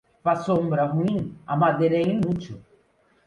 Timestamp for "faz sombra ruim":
0.23-1.37